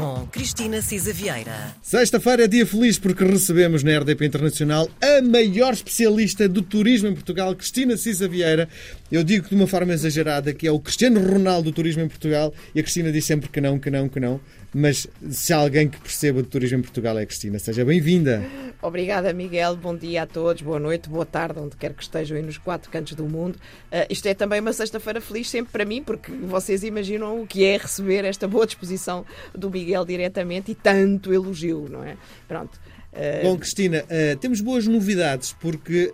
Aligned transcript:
com 0.00 0.26
Cristina 0.28 0.80
Cisa 0.80 1.12
Vieira. 1.12 1.76
Sexta-feira 1.82 2.44
é 2.44 2.48
dia 2.48 2.64
feliz 2.64 2.98
porque 2.98 3.22
recebemos 3.22 3.82
na 3.82 3.98
RDP 3.98 4.24
Internacional 4.24 4.88
a 4.98 5.20
maior 5.20 5.74
especialista 5.74 6.48
do 6.48 6.62
turismo 6.62 7.08
em 7.08 7.12
Portugal, 7.12 7.54
Cristina 7.54 7.98
Cisa 7.98 8.26
Vieira. 8.26 8.66
Eu 9.12 9.22
digo 9.22 9.46
de 9.46 9.54
uma 9.54 9.66
forma 9.66 9.92
exagerada 9.92 10.54
que 10.54 10.66
é 10.66 10.72
o 10.72 10.80
Cristiano 10.80 11.20
Ronaldo 11.20 11.70
do 11.70 11.74
turismo 11.74 12.02
em 12.02 12.08
Portugal 12.08 12.54
e 12.74 12.80
a 12.80 12.82
Cristina 12.82 13.12
diz 13.12 13.26
sempre 13.26 13.50
que 13.50 13.60
não, 13.60 13.78
que 13.78 13.90
não, 13.90 14.08
que 14.08 14.18
não. 14.18 14.40
Mas 14.72 15.06
se 15.28 15.52
há 15.52 15.58
alguém 15.58 15.88
que 15.88 15.98
perceba 16.00 16.42
de 16.42 16.48
turismo 16.48 16.78
em 16.78 16.82
Portugal 16.82 17.18
é 17.18 17.22
a 17.22 17.26
Cristina. 17.26 17.58
Seja 17.58 17.84
bem-vinda. 17.84 18.42
Obrigada, 18.80 19.32
Miguel. 19.32 19.76
Bom 19.76 19.96
dia 19.96 20.22
a 20.22 20.26
todos, 20.26 20.62
boa 20.62 20.78
noite, 20.78 21.08
boa 21.08 21.26
tarde, 21.26 21.58
onde 21.58 21.76
quer 21.76 21.92
que 21.92 22.02
estejam 22.02 22.36
aí 22.36 22.42
nos 22.42 22.56
quatro 22.56 22.88
cantos 22.88 23.14
do 23.14 23.24
mundo. 23.24 23.56
Uh, 23.56 24.06
isto 24.08 24.26
é 24.26 24.32
também 24.32 24.60
uma 24.60 24.72
sexta-feira 24.72 25.20
feliz 25.20 25.50
sempre 25.50 25.72
para 25.72 25.84
mim, 25.84 26.02
porque 26.02 26.30
vocês 26.32 26.84
imaginam 26.84 27.42
o 27.42 27.46
que 27.46 27.64
é 27.64 27.76
receber 27.76 28.24
esta 28.24 28.46
boa 28.46 28.64
disposição 28.64 29.26
do 29.54 29.68
Miguel 29.70 29.89
diretamente 30.04 30.72
e 30.72 30.74
tanto 30.74 31.32
elogio, 31.32 31.88
não 31.88 32.04
é? 32.04 32.16
Pronto. 32.46 32.78
Uh... 33.12 33.42
Bom, 33.42 33.58
Cristina, 33.58 34.04
uh, 34.04 34.36
temos 34.38 34.60
boas 34.60 34.86
novidades, 34.86 35.52
porque 35.60 36.12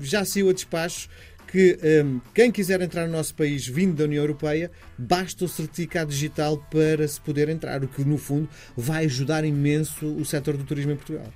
já 0.00 0.24
saiu 0.24 0.50
a 0.50 0.52
despacho 0.52 1.08
que 1.50 1.76
um, 2.04 2.20
quem 2.32 2.52
quiser 2.52 2.80
entrar 2.80 3.06
no 3.06 3.12
nosso 3.12 3.34
país 3.34 3.66
vindo 3.66 3.96
da 3.96 4.04
União 4.04 4.22
Europeia, 4.22 4.70
basta 4.96 5.44
o 5.44 5.48
certificado 5.48 6.10
digital 6.10 6.56
para 6.70 7.06
se 7.08 7.20
poder 7.20 7.48
entrar, 7.48 7.82
o 7.82 7.88
que 7.88 8.04
no 8.04 8.16
fundo 8.16 8.48
vai 8.76 9.06
ajudar 9.06 9.44
imenso 9.44 10.06
o 10.06 10.24
setor 10.24 10.56
do 10.56 10.62
turismo 10.62 10.92
em 10.92 10.96
Portugal. 10.96 11.26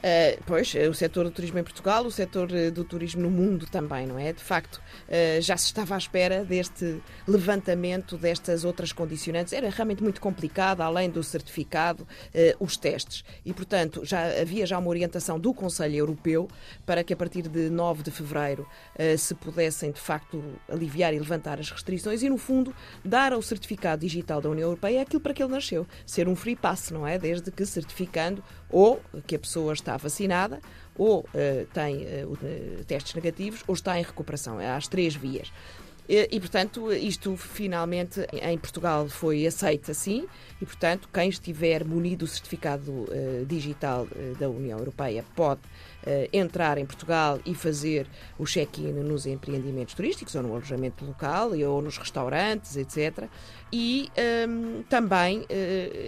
Uh, 0.00 0.42
pois, 0.46 0.74
o 0.74 0.94
setor 0.94 1.24
do 1.24 1.30
turismo 1.30 1.58
em 1.58 1.62
Portugal, 1.62 2.06
o 2.06 2.10
setor 2.10 2.50
eh, 2.54 2.70
do 2.70 2.84
turismo 2.84 3.20
no 3.20 3.30
mundo 3.30 3.66
também, 3.66 4.06
não 4.06 4.18
é? 4.18 4.32
De 4.32 4.42
facto, 4.42 4.76
uh, 4.76 5.40
já 5.42 5.58
se 5.58 5.66
estava 5.66 5.94
à 5.94 5.98
espera 5.98 6.42
deste 6.42 7.02
levantamento 7.28 8.16
destas 8.16 8.64
outras 8.64 8.94
condicionantes. 8.94 9.52
Era 9.52 9.68
realmente 9.68 10.02
muito 10.02 10.18
complicado, 10.18 10.80
além 10.80 11.10
do 11.10 11.22
certificado, 11.22 12.04
uh, 12.04 12.64
os 12.64 12.78
testes. 12.78 13.22
E, 13.44 13.52
portanto, 13.52 14.02
já 14.02 14.40
havia 14.40 14.64
já 14.64 14.78
uma 14.78 14.88
orientação 14.88 15.38
do 15.38 15.52
Conselho 15.52 15.96
Europeu 15.96 16.48
para 16.86 17.04
que 17.04 17.12
a 17.12 17.16
partir 17.16 17.42
de 17.42 17.68
9 17.68 18.02
de 18.02 18.10
fevereiro 18.10 18.66
se 19.18 19.34
pudessem, 19.34 19.90
de 19.92 20.00
facto, 20.00 20.42
aliviar 20.68 21.12
e 21.12 21.18
levantar 21.18 21.58
as 21.58 21.70
restrições 21.70 22.22
e, 22.22 22.28
no 22.28 22.38
fundo, 22.38 22.74
dar 23.04 23.32
ao 23.32 23.42
certificado 23.42 24.00
digital 24.00 24.40
da 24.40 24.48
União 24.48 24.68
Europeia 24.68 25.02
aquilo 25.02 25.20
para 25.20 25.34
que 25.34 25.42
ele 25.42 25.52
nasceu. 25.52 25.86
Ser 26.06 26.28
um 26.28 26.36
free 26.36 26.56
pass, 26.56 26.90
não 26.90 27.06
é? 27.06 27.18
Desde 27.18 27.50
que 27.50 27.64
certificando 27.66 28.42
ou 28.70 29.00
que 29.26 29.36
a 29.36 29.38
pessoa 29.38 29.72
está 29.72 29.96
vacinada, 29.96 30.60
ou 30.96 31.20
uh, 31.20 31.66
tem 31.72 32.06
uh, 32.24 32.84
testes 32.86 33.14
negativos, 33.14 33.62
ou 33.66 33.74
está 33.74 33.98
em 33.98 34.02
recuperação. 34.02 34.60
É 34.60 34.70
às 34.70 34.86
três 34.88 35.14
vias. 35.14 35.52
E, 36.12 36.40
portanto, 36.40 36.92
isto 36.92 37.36
finalmente 37.36 38.26
em 38.32 38.58
Portugal 38.58 39.08
foi 39.08 39.46
aceito 39.46 39.92
assim, 39.92 40.26
e, 40.60 40.66
portanto, 40.66 41.08
quem 41.12 41.28
estiver 41.28 41.84
munido 41.84 42.24
do 42.24 42.26
certificado 42.26 42.90
uh, 42.90 43.46
digital 43.46 44.08
da 44.36 44.48
União 44.48 44.76
Europeia 44.76 45.24
pode 45.36 45.60
entrar 46.32 46.78
em 46.78 46.86
Portugal 46.86 47.38
e 47.44 47.54
fazer 47.54 48.06
o 48.38 48.44
check-in 48.44 48.92
nos 48.92 49.26
empreendimentos 49.26 49.94
turísticos 49.94 50.34
ou 50.34 50.42
no 50.42 50.52
alojamento 50.52 51.04
local 51.04 51.50
ou 51.52 51.82
nos 51.82 51.98
restaurantes, 51.98 52.76
etc. 52.76 53.28
E 53.72 54.10
um, 54.16 54.20
ehm, 54.20 54.82
também, 54.88 55.46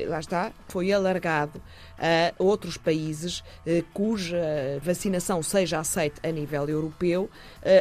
lá 0.08 0.18
está, 0.18 0.52
foi 0.68 0.92
alargado 0.92 1.62
a 1.98 2.32
outros 2.42 2.76
países 2.76 3.44
cuja 3.92 4.36
vacinação 4.82 5.42
seja 5.42 5.78
aceita 5.78 6.26
a 6.26 6.32
nível 6.32 6.68
europeu 6.68 7.30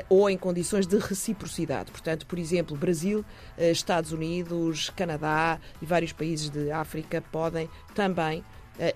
ou 0.07 0.29
em 0.29 0.37
condições 0.37 0.85
de 0.85 0.97
reciprocidade. 0.97 1.91
Portanto, 1.91 2.27
por 2.27 2.37
exemplo, 2.37 2.77
Brasil, 2.77 3.25
Estados 3.57 4.11
Unidos, 4.11 4.91
Canadá 4.91 5.59
e 5.81 5.85
vários 5.85 6.11
países 6.11 6.49
de 6.49 6.71
África 6.71 7.23
podem 7.31 7.69
também 7.95 8.43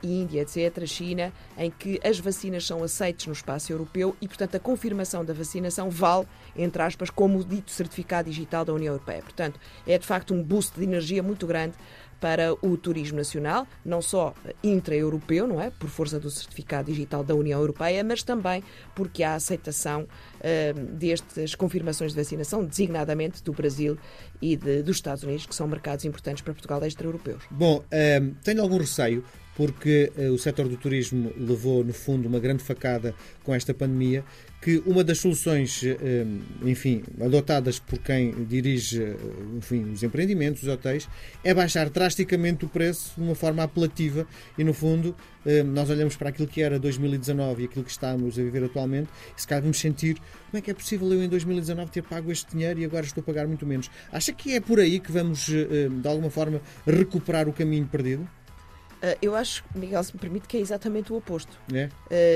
Índia, 0.01 0.41
etc., 0.41 0.85
China, 0.85 1.31
em 1.57 1.69
que 1.69 1.99
as 2.03 2.19
vacinas 2.19 2.65
são 2.65 2.83
aceitas 2.83 3.27
no 3.27 3.33
espaço 3.33 3.71
europeu 3.71 4.15
e, 4.21 4.27
portanto, 4.27 4.55
a 4.55 4.59
confirmação 4.59 5.23
da 5.23 5.33
vacinação 5.33 5.89
vale, 5.89 6.27
entre 6.55 6.81
aspas, 6.81 7.09
como 7.09 7.39
o 7.39 7.43
dito 7.43 7.71
certificado 7.71 8.29
digital 8.29 8.65
da 8.65 8.73
União 8.73 8.93
Europeia. 8.93 9.21
Portanto, 9.21 9.59
é 9.85 9.97
de 9.97 10.05
facto 10.05 10.33
um 10.33 10.41
boost 10.41 10.77
de 10.77 10.83
energia 10.83 11.21
muito 11.21 11.45
grande 11.45 11.75
para 12.19 12.53
o 12.65 12.77
turismo 12.77 13.17
nacional, 13.17 13.67
não 13.83 14.01
só 14.01 14.33
intra-europeu, 14.63 15.47
não 15.47 15.61
é, 15.61 15.69
por 15.69 15.89
força 15.89 16.19
do 16.19 16.29
certificado 16.29 16.89
digital 16.89 17.23
da 17.23 17.35
União 17.35 17.59
Europeia, 17.59 18.03
mas 18.03 18.23
também 18.23 18.63
porque 18.95 19.21
há 19.21 19.35
aceitação 19.35 20.03
uh, 20.03 20.79
destas 20.93 21.53
confirmações 21.55 22.13
de 22.13 22.17
vacinação, 22.17 22.63
designadamente 22.63 23.43
do 23.43 23.51
Brasil 23.51 23.97
e 24.41 24.55
de, 24.55 24.83
dos 24.83 24.97
Estados 24.97 25.23
Unidos, 25.23 25.45
que 25.45 25.55
são 25.55 25.67
mercados 25.67 26.05
importantes 26.05 26.41
para 26.41 26.53
Portugal 26.53 26.83
extra-europeus. 26.83 27.43
Bom, 27.49 27.77
uh, 27.77 28.35
tenho 28.43 28.61
algum 28.61 28.77
receio 28.77 29.23
porque 29.55 30.11
uh, 30.17 30.33
o 30.33 30.37
setor 30.37 30.67
do 30.67 30.75
turismo 30.75 31.31
levou, 31.37 31.83
no 31.83 31.93
fundo, 31.93 32.27
uma 32.27 32.39
grande 32.39 32.63
facada 32.63 33.15
com 33.43 33.53
esta 33.55 33.73
pandemia 33.73 34.23
que 34.65 34.81
uma 34.83 35.03
das 35.03 35.19
soluções, 35.19 35.83
eh, 35.83 36.25
enfim, 36.63 37.03
adotadas 37.21 37.77
por 37.77 37.99
quem 37.99 38.31
dirige 38.45 38.99
eh, 38.99 39.15
enfim, 39.55 39.91
os 39.91 40.01
empreendimentos, 40.01 40.63
os 40.63 40.67
hotéis, 40.67 41.07
é 41.43 41.53
baixar 41.53 41.87
drasticamente 41.87 42.65
o 42.65 42.67
preço 42.67 43.13
de 43.15 43.21
uma 43.21 43.35
forma 43.35 43.61
apelativa 43.61 44.25
e, 44.57 44.63
no 44.63 44.73
fundo, 44.73 45.15
eh, 45.45 45.61
nós 45.61 45.87
olhamos 45.91 46.15
para 46.15 46.29
aquilo 46.29 46.47
que 46.47 46.63
era 46.63 46.79
2019 46.79 47.61
e 47.61 47.65
aquilo 47.65 47.85
que 47.85 47.91
estamos 47.91 48.39
a 48.39 48.41
viver 48.41 48.63
atualmente 48.63 49.07
e 49.37 49.39
se 49.39 49.47
calhar 49.47 49.61
vamos 49.61 49.77
sentir 49.77 50.15
como 50.15 50.57
é 50.57 50.61
que 50.61 50.71
é 50.71 50.73
possível 50.73 51.13
eu 51.13 51.23
em 51.23 51.29
2019 51.29 51.91
ter 51.91 52.01
pago 52.01 52.31
este 52.31 52.49
dinheiro 52.51 52.79
e 52.79 52.85
agora 52.85 53.05
estou 53.05 53.21
a 53.21 53.23
pagar 53.23 53.45
muito 53.45 53.67
menos. 53.67 53.91
Acha 54.25 54.33
que 54.33 54.55
é 54.55 54.59
por 54.59 54.79
aí 54.79 54.99
que 54.99 55.11
vamos, 55.11 55.45
de 55.45 56.07
alguma 56.07 56.31
forma, 56.31 56.59
recuperar 56.83 57.47
o 57.47 57.53
caminho 57.53 57.85
perdido? 57.85 58.23
Uh, 58.23 59.15
eu 59.21 59.35
acho, 59.35 59.63
Miguel, 59.75 60.03
se 60.03 60.15
me 60.15 60.19
permite, 60.19 60.47
que 60.47 60.57
é 60.57 60.59
exatamente 60.59 61.13
o 61.13 61.15
oposto. 61.15 61.55
É? 61.71 61.91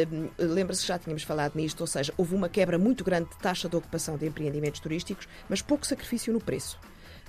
Uh, 0.05 0.29
Lembra-se 0.37 0.81
que 0.83 0.87
já 0.87 0.99
tínhamos 0.99 1.23
falado 1.23 1.55
nisto, 1.55 1.81
ou 1.81 1.87
seja, 1.87 2.13
houve 2.15 2.35
uma 2.35 2.47
quebra 2.47 2.77
muito 2.77 3.03
grande 3.03 3.31
de 3.31 3.37
taxa 3.39 3.67
de 3.67 3.75
ocupação 3.75 4.17
de 4.17 4.27
empreendimentos 4.27 4.79
turísticos, 4.79 5.27
mas 5.49 5.63
pouco 5.63 5.87
sacrifício 5.87 6.31
no 6.31 6.39
preço. 6.39 6.79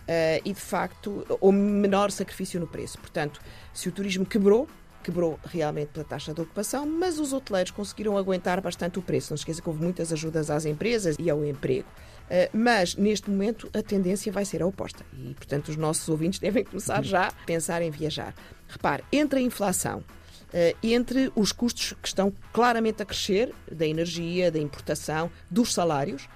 Uh, 0.01 0.45
e 0.45 0.53
de 0.53 0.61
facto, 0.61 1.25
ou 1.41 1.51
menor 1.53 2.11
sacrifício 2.11 2.61
no 2.61 2.67
preço. 2.67 2.99
Portanto, 2.99 3.41
se 3.73 3.89
o 3.89 3.93
turismo 3.93 4.27
quebrou, 4.27 4.69
quebrou 5.03 5.39
realmente 5.45 5.89
pela 5.89 6.05
taxa 6.05 6.33
de 6.33 6.41
ocupação, 6.41 6.87
mas 6.87 7.19
os 7.19 7.33
hoteleiros 7.33 7.71
conseguiram 7.71 8.17
aguentar 8.17 8.61
bastante 8.61 8.99
o 8.99 9.03
preço. 9.03 9.33
Não 9.33 9.37
esqueça 9.37 9.61
que 9.61 9.69
houve 9.69 9.83
muitas 9.83 10.13
ajudas 10.13 10.51
às 10.51 10.65
empresas 10.65 11.17
e 11.19 11.31
ao 11.31 11.45
emprego. 11.45 11.89
Uh, 12.31 12.49
mas, 12.53 12.95
neste 12.95 13.29
momento, 13.29 13.69
a 13.75 13.83
tendência 13.83 14.31
vai 14.31 14.45
ser 14.45 14.63
a 14.63 14.67
oposta. 14.67 15.05
E, 15.13 15.35
portanto, 15.35 15.69
os 15.69 15.77
nossos 15.77 16.09
ouvintes 16.09 16.39
devem 16.41 16.65
começar 16.65 17.03
já 17.05 17.29
a 17.29 17.33
pensar 17.45 17.83
em 17.83 17.91
viajar. 17.91 18.35
Repare, 18.69 19.03
entre 19.11 19.41
a 19.41 19.43
inflação, 19.43 19.99
uh, 19.99 20.77
entre 20.83 21.33
os 21.35 21.51
custos 21.51 21.95
que 22.01 22.07
estão 22.07 22.33
claramente 22.53 23.03
a 23.03 23.05
crescer, 23.05 23.53
da 23.71 23.87
energia, 23.87 24.51
da 24.51 24.61
importação, 24.61 25.31
dos 25.51 25.75
salários, 25.75 26.29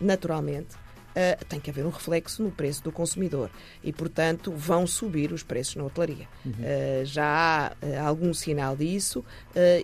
naturalmente, 0.00 0.76
uh, 1.16 1.44
tem 1.46 1.58
que 1.58 1.70
haver 1.70 1.84
um 1.86 1.90
reflexo 1.90 2.42
no 2.42 2.50
preço 2.50 2.84
do 2.84 2.92
consumidor 2.92 3.50
e, 3.82 3.92
portanto, 3.92 4.52
vão 4.52 4.86
subir 4.86 5.32
os 5.32 5.42
preços 5.42 5.76
na 5.76 5.84
hotelaria. 5.84 6.28
Uhum. 6.44 6.52
Uh, 6.52 7.04
já 7.04 7.24
há 7.26 7.72
uh, 7.84 8.06
algum 8.06 8.34
sinal 8.34 8.76
disso 8.76 9.24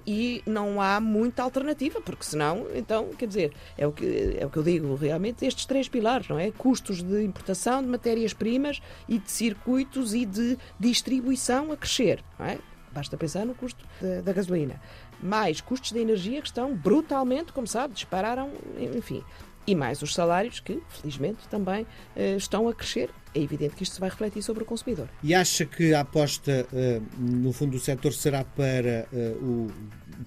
e 0.06 0.42
não 0.44 0.80
há 0.80 1.00
muita 1.00 1.42
alternativa, 1.42 2.00
porque 2.00 2.24
senão, 2.24 2.66
então, 2.74 3.08
quer 3.16 3.26
dizer, 3.26 3.52
é 3.78 3.86
o 3.86 3.92
que, 3.92 4.36
é 4.38 4.44
o 4.44 4.50
que 4.50 4.58
eu 4.58 4.62
digo 4.62 4.94
realmente, 4.94 5.46
estes 5.46 5.64
três 5.64 5.88
pilares, 5.88 6.28
não 6.28 6.38
é? 6.38 6.50
Custos 6.50 7.02
de 7.02 7.24
importação 7.24 7.82
de 7.82 7.88
matérias-primas 7.88 8.82
e 9.08 9.18
de 9.18 9.30
circuitos 9.30 10.12
e 10.12 10.26
de 10.26 10.58
distribuição 10.78 11.72
a 11.72 11.76
crescer, 11.76 12.22
não 12.38 12.46
é? 12.46 12.58
Basta 12.92 13.16
pensar 13.16 13.46
no 13.46 13.54
custo 13.54 13.82
da, 14.00 14.20
da 14.20 14.32
gasolina. 14.32 14.80
Mais 15.22 15.60
custos 15.60 15.92
de 15.92 15.98
energia 15.98 16.42
que 16.42 16.48
estão 16.48 16.74
brutalmente, 16.74 17.52
como 17.52 17.66
sabe, 17.66 17.94
dispararam, 17.94 18.50
enfim 18.94 19.24
e 19.66 19.74
mais 19.74 20.02
os 20.02 20.14
salários 20.14 20.60
que, 20.60 20.82
felizmente, 20.88 21.46
também 21.48 21.82
uh, 21.82 22.36
estão 22.36 22.68
a 22.68 22.74
crescer. 22.74 23.10
É 23.34 23.40
evidente 23.40 23.74
que 23.74 23.82
isto 23.82 23.94
se 23.94 24.00
vai 24.00 24.10
refletir 24.10 24.42
sobre 24.42 24.62
o 24.62 24.66
consumidor. 24.66 25.08
E 25.22 25.34
acha 25.34 25.64
que 25.64 25.94
a 25.94 26.00
aposta, 26.00 26.66
uh, 26.72 27.02
no 27.18 27.52
fundo, 27.52 27.72
do 27.72 27.80
setor 27.80 28.12
será 28.12 28.44
para 28.44 29.06
uh, 29.12 29.44
o 29.44 29.72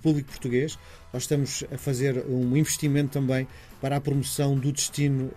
público 0.01 0.29
português? 0.29 0.79
Ou 1.13 1.17
estamos 1.17 1.63
a 1.71 1.77
fazer 1.77 2.25
um 2.27 2.55
investimento 2.57 3.11
também 3.11 3.47
para 3.79 3.97
a 3.97 4.01
promoção 4.01 4.57
do 4.57 4.71
destino 4.71 5.31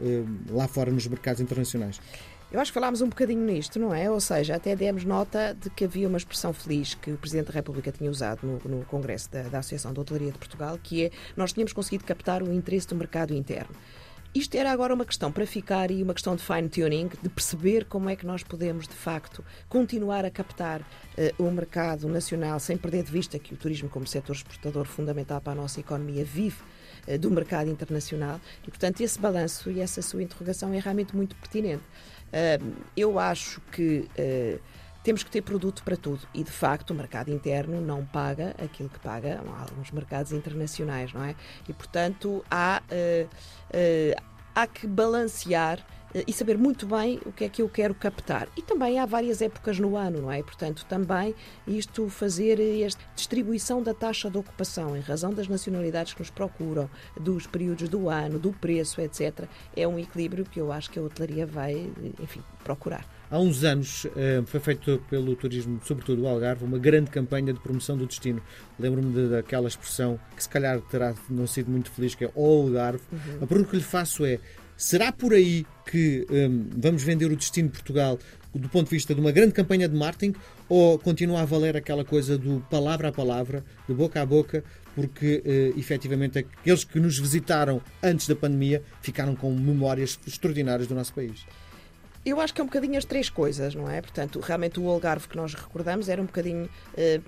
lá 0.50 0.66
fora 0.66 0.90
nos 0.90 1.06
mercados 1.06 1.40
internacionais? 1.40 2.00
Eu 2.50 2.58
acho 2.60 2.70
que 2.72 2.74
falámos 2.74 3.02
um 3.02 3.10
bocadinho 3.10 3.44
nisto, 3.44 3.78
não 3.78 3.94
é? 3.94 4.10
Ou 4.10 4.18
seja, 4.20 4.56
até 4.56 4.74
demos 4.74 5.04
nota 5.04 5.54
de 5.54 5.68
que 5.68 5.84
havia 5.84 6.08
uma 6.08 6.16
expressão 6.16 6.50
feliz 6.50 6.94
que 6.94 7.12
o 7.12 7.18
Presidente 7.18 7.48
da 7.48 7.52
República 7.52 7.92
tinha 7.92 8.10
usado 8.10 8.40
no, 8.42 8.58
no 8.76 8.84
Congresso 8.86 9.30
da, 9.30 9.42
da 9.42 9.58
Associação 9.58 9.92
de 9.92 10.00
Hotelaria 10.00 10.32
de 10.32 10.38
Portugal, 10.38 10.78
que 10.82 11.04
é 11.04 11.10
nós 11.36 11.52
tínhamos 11.52 11.74
conseguido 11.74 12.04
captar 12.04 12.42
o 12.42 12.50
interesse 12.50 12.88
do 12.88 12.94
mercado 12.94 13.34
interno. 13.34 13.76
Isto 14.34 14.56
era 14.56 14.70
agora 14.70 14.94
uma 14.94 15.04
questão 15.04 15.32
para 15.32 15.46
ficar 15.46 15.90
e 15.90 16.02
uma 16.02 16.14
questão 16.14 16.36
de 16.36 16.42
fine-tuning, 16.42 17.10
de 17.22 17.28
perceber 17.28 17.86
como 17.86 18.08
é 18.08 18.16
que 18.16 18.26
nós 18.26 18.42
podemos, 18.42 18.86
de 18.86 18.94
facto, 18.94 19.42
continuar 19.68 20.24
a 20.24 20.30
captar 20.30 20.80
uh, 20.80 21.42
o 21.42 21.50
mercado 21.50 22.08
nacional 22.08 22.60
sem 22.60 22.76
perder 22.76 23.04
de 23.04 23.10
vista 23.10 23.38
que 23.38 23.54
o 23.54 23.56
turismo, 23.56 23.88
como 23.88 24.06
setor 24.06 24.36
exportador 24.36 24.84
fundamental 24.86 25.40
para 25.40 25.54
a 25.54 25.56
nossa 25.56 25.80
economia, 25.80 26.24
vive 26.24 26.58
uh, 27.06 27.18
do 27.18 27.30
mercado 27.30 27.70
internacional. 27.70 28.38
E, 28.66 28.70
portanto, 28.70 29.00
esse 29.00 29.18
balanço 29.18 29.70
e 29.70 29.80
essa 29.80 30.02
sua 30.02 30.22
interrogação 30.22 30.72
é 30.74 30.78
realmente 30.78 31.16
muito 31.16 31.34
pertinente. 31.36 31.82
Eu 32.96 33.18
acho 33.18 33.60
que 33.72 34.08
temos 35.08 35.22
que 35.22 35.30
ter 35.30 35.40
produto 35.40 35.82
para 35.82 35.96
tudo 35.96 36.26
e 36.34 36.42
de 36.42 36.50
facto 36.50 36.90
o 36.90 36.94
mercado 36.94 37.30
interno 37.30 37.80
não 37.80 38.04
paga 38.04 38.54
aquilo 38.62 38.90
que 38.90 38.98
paga 38.98 39.40
alguns 39.58 39.90
mercados 39.90 40.32
internacionais, 40.32 41.12
não 41.14 41.24
é? 41.24 41.34
E 41.66 41.72
portanto 41.72 42.44
há, 42.50 42.82
uh, 42.90 43.26
uh, 43.26 44.22
há 44.54 44.66
que 44.66 44.86
balancear 44.86 45.82
e 46.26 46.32
saber 46.32 46.56
muito 46.56 46.86
bem 46.86 47.20
o 47.26 47.32
que 47.32 47.44
é 47.44 47.48
que 47.48 47.62
eu 47.62 47.68
quero 47.68 47.94
captar. 47.94 48.48
E 48.56 48.62
também 48.62 48.98
há 48.98 49.06
várias 49.06 49.42
épocas 49.42 49.78
no 49.78 49.96
ano, 49.96 50.22
não 50.22 50.32
é? 50.32 50.42
Portanto, 50.42 50.84
também 50.88 51.34
isto 51.66 52.08
fazer 52.08 52.60
esta 52.82 53.02
distribuição 53.14 53.82
da 53.82 53.92
taxa 53.92 54.30
de 54.30 54.38
ocupação 54.38 54.96
em 54.96 55.00
razão 55.00 55.32
das 55.32 55.48
nacionalidades 55.48 56.14
que 56.14 56.20
nos 56.20 56.30
procuram, 56.30 56.88
dos 57.18 57.46
períodos 57.46 57.88
do 57.88 58.08
ano, 58.08 58.38
do 58.38 58.52
preço, 58.52 59.00
etc., 59.00 59.44
é 59.76 59.86
um 59.86 59.98
equilíbrio 59.98 60.44
que 60.44 60.60
eu 60.60 60.72
acho 60.72 60.90
que 60.90 60.98
a 60.98 61.02
hotelaria 61.02 61.46
vai, 61.46 61.90
enfim, 62.20 62.42
procurar. 62.64 63.06
Há 63.30 63.38
uns 63.38 63.62
anos 63.62 64.06
eh, 64.16 64.42
foi 64.46 64.58
feito 64.58 65.02
pelo 65.10 65.36
turismo, 65.36 65.78
sobretudo 65.84 66.22
o 66.22 66.28
Algarve, 66.28 66.64
uma 66.64 66.78
grande 66.78 67.10
campanha 67.10 67.52
de 67.52 67.60
promoção 67.60 67.96
do 67.96 68.06
destino. 68.06 68.40
Lembro-me 68.78 69.28
daquela 69.28 69.68
expressão 69.68 70.18
que 70.34 70.42
se 70.42 70.48
calhar 70.48 70.80
terá 70.80 71.14
não 71.28 71.46
sido 71.46 71.70
muito 71.70 71.90
feliz, 71.90 72.14
que 72.14 72.24
é 72.24 72.30
o 72.34 72.62
Algarve. 72.62 73.02
Uhum. 73.12 73.42
A 73.42 73.46
pergunta 73.46 73.70
que 73.70 73.76
lhe 73.76 73.82
faço 73.82 74.24
é: 74.24 74.40
será 74.78 75.10
por 75.12 75.34
aí 75.34 75.66
que 75.84 76.24
um, 76.30 76.68
vamos 76.76 77.02
vender 77.02 77.26
o 77.26 77.36
destino 77.36 77.68
de 77.68 77.74
Portugal 77.74 78.18
do 78.54 78.68
ponto 78.68 78.84
de 78.84 78.90
vista 78.90 79.14
de 79.14 79.20
uma 79.20 79.32
grande 79.32 79.52
campanha 79.52 79.88
de 79.88 79.94
marketing 79.94 80.34
ou 80.68 80.98
continua 80.98 81.42
a 81.42 81.44
valer 81.44 81.76
aquela 81.76 82.04
coisa 82.04 82.38
do 82.38 82.60
palavra 82.70 83.08
a 83.08 83.12
palavra, 83.12 83.64
de 83.86 83.94
boca 83.94 84.22
a 84.22 84.26
boca, 84.26 84.64
porque 84.94 85.42
uh, 85.44 85.78
efetivamente 85.78 86.38
aqueles 86.38 86.84
que 86.84 86.98
nos 86.98 87.18
visitaram 87.18 87.82
antes 88.02 88.26
da 88.26 88.34
pandemia 88.34 88.82
ficaram 89.02 89.34
com 89.34 89.52
memórias 89.54 90.18
extraordinárias 90.26 90.88
do 90.88 90.94
nosso 90.94 91.12
país? 91.12 91.44
Eu 92.24 92.40
acho 92.40 92.52
que 92.52 92.60
é 92.60 92.64
um 92.64 92.66
bocadinho 92.66 92.98
as 92.98 93.04
três 93.04 93.30
coisas, 93.30 93.74
não 93.74 93.88
é? 93.88 94.00
Portanto, 94.00 94.40
realmente 94.40 94.78
o 94.78 94.88
Algarve 94.88 95.28
que 95.28 95.36
nós 95.36 95.54
recordamos 95.54 96.08
era 96.08 96.20
um 96.20 96.26
bocadinho 96.26 96.68
eh, 96.96 97.20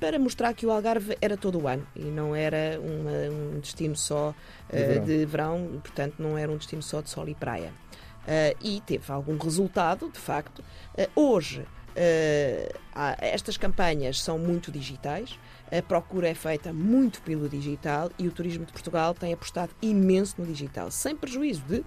para 0.00 0.18
mostrar 0.18 0.52
que 0.54 0.66
o 0.66 0.70
Algarve 0.70 1.16
era 1.20 1.36
todo 1.36 1.60
o 1.60 1.68
ano 1.68 1.86
e 1.94 2.04
não 2.04 2.34
era 2.34 2.78
uma, 2.80 3.54
um 3.56 3.60
destino 3.60 3.96
só 3.96 4.34
de, 4.70 4.76
uh, 4.76 4.86
verão. 4.86 5.04
de, 5.04 5.26
verão. 5.26 5.80
portanto, 5.82 6.14
não 6.18 6.36
era 6.36 6.50
um 6.50 6.56
destino 6.56 6.82
só 6.82 7.00
de 7.00 7.10
sol 7.10 7.28
e 7.28 7.34
praia. 7.34 7.72
Uh, 8.22 8.56
e 8.62 8.80
teve 8.80 9.12
algum 9.12 9.36
resultado, 9.36 10.10
de 10.10 10.18
facto. 10.18 10.60
Uh, 10.96 11.20
hoje, 11.20 11.64
estas 13.20 13.56
campanhas 13.56 14.20
são 14.20 14.36
muito 14.36 14.72
digitais, 14.72 15.38
a 15.70 15.80
procura 15.80 16.28
é 16.28 16.34
feita 16.34 16.72
muito 16.72 17.22
pelo 17.22 17.48
digital 17.48 18.10
e 18.18 18.26
o 18.26 18.32
turismo 18.32 18.66
de 18.66 18.72
Portugal 18.72 19.14
tem 19.14 19.32
apostado 19.32 19.70
imenso 19.80 20.34
no 20.38 20.44
digital, 20.44 20.90
sem 20.90 21.14
prejuízo 21.14 21.62
de 21.68 21.84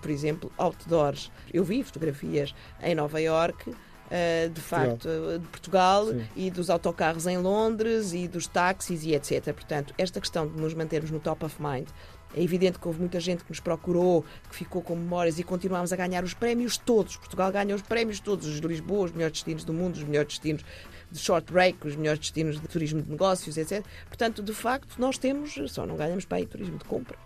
por 0.00 0.10
exemplo, 0.10 0.50
outdoors. 0.58 1.30
Eu 1.54 1.62
vi 1.62 1.84
fotografias 1.84 2.52
em 2.82 2.96
Nova 2.96 3.20
York. 3.20 3.72
Uh, 4.12 4.50
de 4.50 4.60
facto, 4.60 5.08
Portugal. 5.08 5.38
de 5.38 5.46
Portugal 5.46 6.06
Sim. 6.08 6.26
e 6.36 6.50
dos 6.50 6.68
autocarros 6.68 7.26
em 7.26 7.38
Londres 7.38 8.12
e 8.12 8.28
dos 8.28 8.46
táxis 8.46 9.04
e 9.04 9.14
etc. 9.14 9.54
Portanto, 9.54 9.94
esta 9.96 10.20
questão 10.20 10.46
de 10.46 10.60
nos 10.60 10.74
mantermos 10.74 11.10
no 11.10 11.18
top 11.18 11.46
of 11.46 11.56
mind 11.62 11.88
é 12.34 12.42
evidente 12.42 12.78
que 12.78 12.86
houve 12.86 13.00
muita 13.00 13.20
gente 13.20 13.44
que 13.44 13.50
nos 13.50 13.60
procurou, 13.60 14.24
que 14.48 14.56
ficou 14.56 14.82
com 14.82 14.96
memórias 14.96 15.38
e 15.38 15.42
continuamos 15.42 15.92
a 15.92 15.96
ganhar 15.96 16.24
os 16.24 16.34
prémios 16.34 16.76
todos. 16.78 17.16
Portugal 17.16 17.52
ganha 17.52 17.74
os 17.74 17.82
prémios 17.82 18.20
todos, 18.20 18.46
os 18.46 18.60
de 18.60 18.66
Lisboa, 18.66 19.04
os 19.06 19.12
melhores 19.12 19.34
destinos 19.34 19.64
do 19.64 19.72
mundo, 19.72 19.96
os 19.96 20.04
melhores 20.04 20.28
destinos 20.28 20.64
de 21.10 21.18
short 21.18 21.52
break, 21.52 21.86
os 21.86 21.94
melhores 21.94 22.20
destinos 22.20 22.58
de 22.58 22.66
turismo 22.66 23.02
de 23.02 23.10
negócios, 23.10 23.58
etc. 23.58 23.84
Portanto, 24.08 24.42
de 24.42 24.54
facto, 24.54 24.94
nós 24.98 25.18
temos, 25.18 25.58
só 25.68 25.84
não 25.84 25.96
ganhamos 25.96 26.24
para 26.24 26.38
aí 26.38 26.46
turismo 26.46 26.78
de 26.78 26.84
compra. 26.84 27.18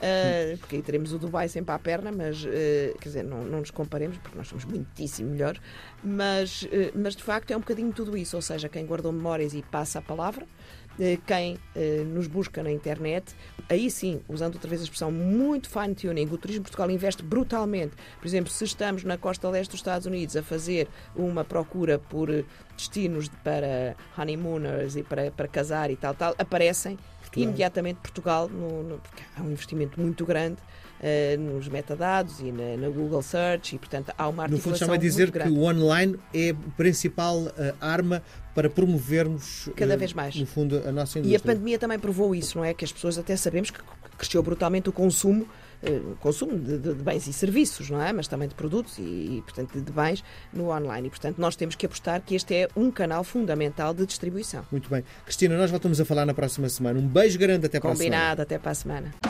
Uh, 0.00 0.56
porque 0.56 0.76
aí 0.76 0.82
teremos 0.82 1.12
o 1.12 1.18
Dubai 1.18 1.46
sempre 1.46 1.74
à 1.74 1.78
perna, 1.78 2.10
mas 2.10 2.42
uh, 2.42 2.48
quer 2.98 3.08
dizer, 3.08 3.22
não, 3.22 3.44
não 3.44 3.60
nos 3.60 3.70
comparemos, 3.70 4.16
porque 4.16 4.36
nós 4.36 4.48
somos 4.48 4.64
muitíssimo 4.64 5.30
melhor, 5.30 5.60
mas, 6.02 6.62
uh, 6.62 6.68
mas 6.94 7.14
de 7.14 7.22
facto 7.22 7.50
é 7.50 7.56
um 7.56 7.60
bocadinho 7.60 7.92
tudo 7.92 8.16
isso, 8.16 8.34
ou 8.34 8.40
seja, 8.40 8.66
quem 8.66 8.86
guardou 8.86 9.12
memórias 9.12 9.52
e 9.52 9.62
passa 9.62 9.98
a 9.98 10.02
palavra, 10.02 10.46
quem 11.26 11.56
nos 12.12 12.26
busca 12.26 12.62
na 12.62 12.70
internet, 12.70 13.34
aí 13.70 13.90
sim, 13.90 14.20
usando 14.28 14.54
outra 14.54 14.68
vez 14.68 14.82
a 14.82 14.84
expressão 14.84 15.10
muito 15.10 15.70
fine-tuning, 15.70 16.28
o 16.30 16.36
Turismo 16.36 16.64
Portugal 16.64 16.90
investe 16.90 17.22
brutalmente. 17.22 17.96
Por 18.18 18.26
exemplo, 18.26 18.50
se 18.50 18.64
estamos 18.64 19.02
na 19.02 19.16
costa 19.16 19.48
leste 19.48 19.70
dos 19.70 19.80
Estados 19.80 20.06
Unidos 20.06 20.36
a 20.36 20.42
fazer 20.42 20.88
uma 21.16 21.42
procura 21.42 21.98
por 21.98 22.28
destinos 22.76 23.30
para 23.42 23.96
honeymooners 24.18 24.96
e 24.96 25.02
para, 25.02 25.30
para 25.30 25.48
casar 25.48 25.90
e 25.90 25.96
tal, 25.96 26.12
tal, 26.12 26.34
aparecem 26.36 26.98
Portugal. 27.30 27.48
imediatamente 27.48 27.96
Portugal, 27.98 28.48
no, 28.48 28.82
no, 28.82 28.98
porque 28.98 29.22
há 29.36 29.42
um 29.42 29.50
investimento 29.50 30.00
muito 30.00 30.26
grande 30.26 30.56
uh, 31.00 31.40
nos 31.40 31.68
metadados 31.68 32.40
e 32.40 32.52
na, 32.52 32.76
na, 32.76 32.88
Google 32.88 33.22
Search 33.22 33.76
e, 33.76 33.78
portanto, 33.78 34.12
há 34.16 34.28
uma 34.28 34.44
articulação 34.44 34.70
No 34.70 34.76
fundo, 34.76 34.78
chama 34.78 34.94
a 34.94 34.98
dizer 34.98 35.30
que 35.30 35.48
o 35.48 35.62
online 35.62 36.18
é 36.34 36.50
a 36.50 36.54
principal 36.76 37.38
uh, 37.38 37.52
arma 37.80 38.22
para 38.54 38.68
promovermos 38.68 39.70
cada 39.76 39.94
uh, 39.94 39.98
vez 39.98 40.12
mais 40.12 40.36
no 40.36 40.46
fundo 40.46 40.76
a 40.86 40.92
nossa 40.92 41.18
indústria. 41.18 41.32
E 41.32 41.36
a 41.36 41.40
pandemia 41.40 41.78
também 41.78 41.98
provou 41.98 42.34
isso, 42.34 42.58
não 42.58 42.64
é? 42.64 42.74
Que 42.74 42.84
as 42.84 42.92
pessoas 42.92 43.16
até 43.16 43.36
sabemos 43.36 43.70
que 43.70 43.80
cresceu 44.18 44.42
brutalmente 44.42 44.88
o 44.88 44.92
consumo 44.92 45.46
consumo 46.20 46.58
de, 46.58 46.78
de, 46.78 46.94
de, 46.94 47.02
bens 47.02 47.26
e 47.26 47.32
serviços, 47.32 47.88
não 47.90 48.00
é? 48.02 48.12
Mas 48.12 48.28
também 48.28 48.48
de 48.48 48.54
produtos 48.54 48.98
e, 48.98 49.02
e 49.02 49.42
portanto, 49.42 49.72
de, 49.72 49.80
de, 49.80 49.92
bens 49.92 50.22
no 50.52 50.70
online. 50.70 51.06
E, 51.06 51.10
portanto, 51.10 51.38
nós 51.38 51.56
temos 51.56 51.74
que 51.74 51.86
apostar 51.86 52.20
que 52.22 52.34
este 52.34 52.54
é 52.54 52.68
um 52.76 52.90
canal 52.90 53.24
fundamental 53.24 53.94
de 53.94 54.04
distribuição. 54.04 54.64
Muito 54.70 54.90
bem. 54.90 55.04
Cristina, 55.24 55.56
nós 55.56 55.70
voltamos 55.70 56.00
a 56.00 56.04
falar 56.04 56.26
na 56.26 56.34
próxima 56.34 56.68
semana. 56.68 56.98
Um 56.98 57.06
beijo 57.06 57.38
grande 57.38 57.66
até 57.66 57.80
para 57.80 57.90
Combinado, 57.90 57.96
a 57.96 58.04
semana. 58.04 58.26
Combinado, 58.26 58.42
até 58.42 58.58
para 58.58 58.70
a 58.70 58.74
semana. 58.74 59.29